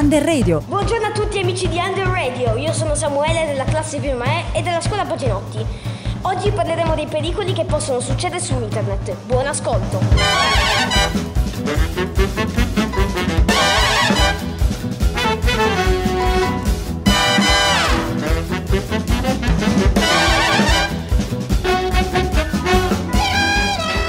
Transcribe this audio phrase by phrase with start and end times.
[0.00, 0.62] Under Radio.
[0.66, 4.62] Buongiorno a tutti amici di Under Radio, io sono Samuele della classe prima E e
[4.62, 5.62] della scuola Paginotti.
[6.22, 9.14] Oggi parleremo dei pericoli che possono succedere su internet.
[9.26, 9.98] Buon ascolto!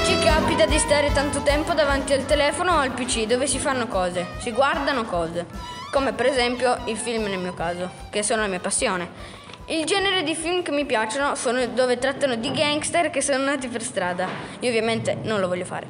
[0.06, 3.86] Ci capita di stare tanto tempo davanti al telefono o al PC dove si fanno
[3.88, 5.46] cose, si guardano cose,
[5.92, 9.40] come per esempio i film nel mio caso, che sono la mia passione.
[9.66, 13.68] Il genere di film che mi piacciono sono dove trattano di gangster che sono nati
[13.68, 14.26] per strada.
[14.60, 15.86] Io ovviamente non lo voglio fare.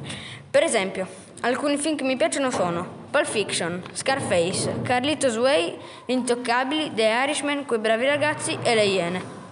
[0.51, 1.07] Per esempio,
[1.41, 7.65] alcuni film che mi piacciono sono Pulp Fiction, Scarface, Carlitos Way, Gli Intoccabili, The Irishman,
[7.65, 9.42] Quei bravi ragazzi e Le Iene.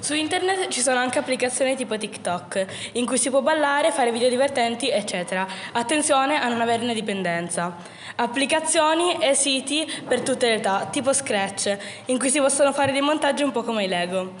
[0.00, 4.28] Su internet ci sono anche applicazioni tipo TikTok, in cui si può ballare, fare video
[4.28, 5.46] divertenti, eccetera.
[5.72, 7.76] Attenzione a non averne dipendenza.
[8.16, 11.76] Applicazioni e siti per tutte le età, tipo Scratch,
[12.06, 14.34] in cui si possono fare dei montaggi un po' come i Lego.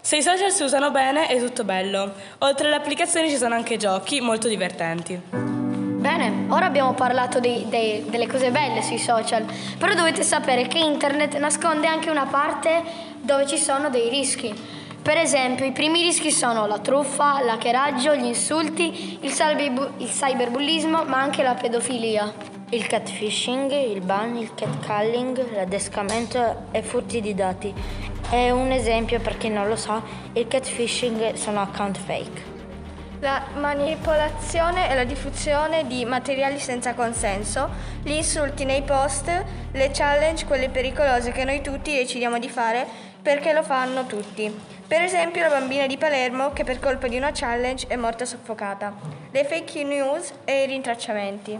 [0.00, 2.12] Se i social si usano bene è tutto bello.
[2.38, 5.20] Oltre alle applicazioni ci sono anche giochi molto divertenti.
[5.30, 9.44] Bene, ora abbiamo parlato dei- dei- delle cose belle sui social,
[9.78, 12.82] però dovete sapere che internet nasconde anche una parte
[13.20, 14.80] dove ci sono dei rischi.
[15.02, 21.02] Per esempio, i primi rischi sono la truffa, l'hackeraggio, gli insulti, il, cyberbu- il cyberbullismo,
[21.06, 22.32] ma anche la pedofilia.
[22.70, 27.74] Il catfishing, il ban, il catcalling, l'adescamento e furti di dati.
[28.30, 30.00] È un esempio per chi non lo sa,
[30.34, 32.50] il catfishing sono account fake.
[33.18, 37.68] La manipolazione e la diffusione di materiali senza consenso,
[38.04, 39.30] gli insulti nei post,
[39.72, 42.86] le challenge, quelle pericolose che noi tutti decidiamo di fare
[43.22, 44.52] perché lo fanno tutti.
[44.86, 48.94] Per esempio la bambina di Palermo che per colpa di una challenge è morta soffocata.
[49.30, 51.58] Le fake news e i rintracciamenti.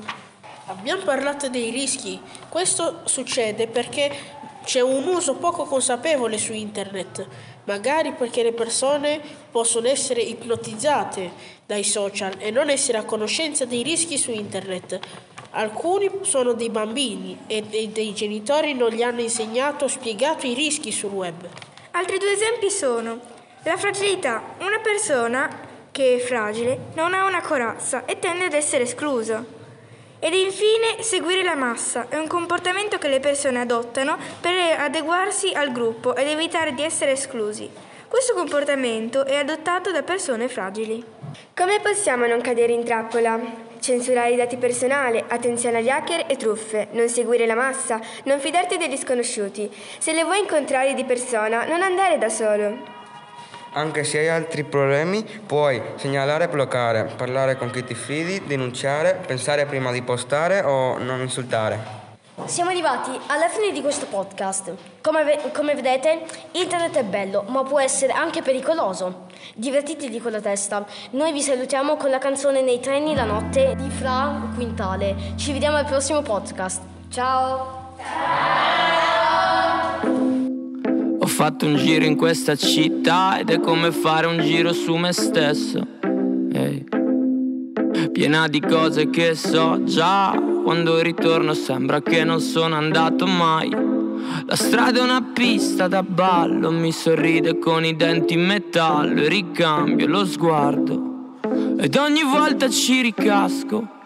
[0.67, 2.21] Abbiamo parlato dei rischi.
[2.49, 4.11] Questo succede perché
[4.65, 7.27] c'è un uso poco consapevole su internet,
[7.65, 11.31] magari perché le persone possono essere ipnotizzate
[11.67, 15.01] dai social e non essere a conoscenza dei rischi su internet.
[15.55, 20.55] Alcuni sono dei bambini e dei, dei genitori non gli hanno insegnato o spiegato i
[20.55, 21.47] rischi sul web.
[21.91, 23.21] Altri due esempi sono
[23.65, 24.43] la fragilità.
[24.61, 29.61] Una persona che è fragile non ha una corazza e tende ad essere escluso.
[30.19, 35.71] Ed infine seguire la massa è un comportamento che le persone adottano per adeguarsi al
[35.71, 37.69] gruppo ed evitare di essere esclusi.
[38.09, 41.05] Questo comportamento è adottato da persone fragili.
[41.55, 43.72] Come possiamo non cadere in trappola?
[43.83, 48.77] Censurare i dati personali, attenzione agli hacker e truffe, non seguire la massa, non fidarti
[48.77, 49.69] degli sconosciuti.
[49.99, 52.79] Se le vuoi incontrare di persona, non andare da solo.
[53.73, 59.19] Anche se hai altri problemi, puoi segnalare e bloccare, parlare con chi ti fidi, denunciare,
[59.27, 62.02] pensare prima di postare o non insultare.
[62.47, 64.75] Siamo arrivati alla fine di questo podcast.
[65.03, 69.27] Come, ve- come vedete, internet è bello, ma può essere anche pericoloso.
[69.55, 70.85] Divertitevi con la testa.
[71.11, 75.35] Noi vi salutiamo con la canzone Nei treni la notte di Fra Quintale.
[75.37, 76.81] Ci vediamo al prossimo podcast.
[77.11, 77.97] Ciao!
[81.21, 85.13] Ho fatto un giro in questa città ed è come fare un giro su me
[85.13, 85.87] stesso.
[86.53, 86.89] Ehi.
[88.11, 90.52] Piena di cose che so già.
[90.63, 93.71] Quando ritorno sembra che non sono andato mai.
[94.47, 99.29] La strada è una pista da ballo, mi sorride con i denti in metallo e
[99.29, 101.39] ricambio lo sguardo.
[101.79, 104.01] Ed ogni volta ci ricasco.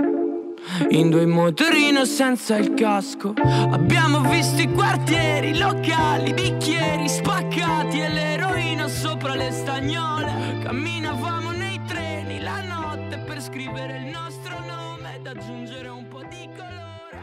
[0.89, 3.33] In due motorino senza il casco
[3.71, 12.41] Abbiamo visto i quartieri, locali, bicchieri spaccati E l'eroina sopra le stagnole Camminavamo nei treni
[12.41, 14.86] la notte per scrivere il nostro nome
[15.17, 17.19] ed aggiungere un po' di colore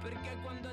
[0.00, 0.68] perché quando